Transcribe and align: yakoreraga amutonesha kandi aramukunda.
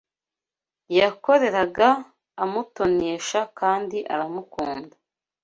yakoreraga 0.99 1.87
amutonesha 2.43 3.39
kandi 3.59 3.97
aramukunda. 4.13 4.95